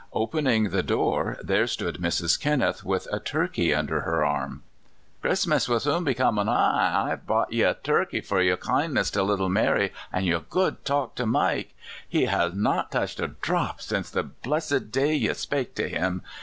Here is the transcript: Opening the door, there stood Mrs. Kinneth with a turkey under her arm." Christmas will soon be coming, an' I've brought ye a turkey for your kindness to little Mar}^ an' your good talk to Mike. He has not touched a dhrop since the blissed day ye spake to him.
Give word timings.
Opening 0.13 0.71
the 0.71 0.81
door, 0.81 1.37
there 1.43 1.67
stood 1.67 1.97
Mrs. 1.97 2.39
Kinneth 2.39 2.83
with 2.83 3.07
a 3.11 3.19
turkey 3.19 3.71
under 3.71 3.99
her 4.01 4.25
arm." 4.25 4.63
Christmas 5.21 5.69
will 5.69 5.79
soon 5.79 6.03
be 6.03 6.15
coming, 6.15 6.47
an' 6.49 6.55
I've 6.57 7.27
brought 7.27 7.53
ye 7.53 7.61
a 7.61 7.75
turkey 7.75 8.19
for 8.19 8.41
your 8.41 8.57
kindness 8.57 9.11
to 9.11 9.21
little 9.21 9.47
Mar}^ 9.47 9.91
an' 10.11 10.23
your 10.23 10.39
good 10.39 10.83
talk 10.85 11.13
to 11.17 11.27
Mike. 11.27 11.75
He 12.09 12.25
has 12.25 12.55
not 12.55 12.91
touched 12.91 13.19
a 13.19 13.27
dhrop 13.27 13.79
since 13.79 14.09
the 14.09 14.23
blissed 14.23 14.89
day 14.91 15.13
ye 15.13 15.31
spake 15.35 15.75
to 15.75 15.87
him. 15.87 16.23